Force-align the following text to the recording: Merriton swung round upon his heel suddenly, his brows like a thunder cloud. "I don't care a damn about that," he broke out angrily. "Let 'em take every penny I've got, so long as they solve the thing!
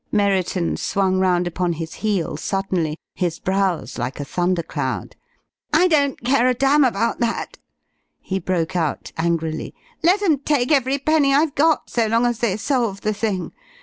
Merriton 0.11 0.77
swung 0.77 1.19
round 1.19 1.45
upon 1.45 1.73
his 1.73 1.93
heel 2.01 2.35
suddenly, 2.35 2.97
his 3.13 3.37
brows 3.37 3.99
like 3.99 4.19
a 4.19 4.25
thunder 4.25 4.63
cloud. 4.63 5.15
"I 5.71 5.87
don't 5.87 6.19
care 6.23 6.47
a 6.47 6.55
damn 6.55 6.83
about 6.83 7.19
that," 7.19 7.59
he 8.19 8.39
broke 8.39 8.75
out 8.75 9.11
angrily. 9.15 9.75
"Let 10.01 10.23
'em 10.23 10.39
take 10.39 10.71
every 10.71 10.97
penny 10.97 11.35
I've 11.35 11.53
got, 11.53 11.87
so 11.91 12.07
long 12.07 12.25
as 12.25 12.39
they 12.39 12.57
solve 12.57 13.01
the 13.01 13.13
thing! 13.13 13.51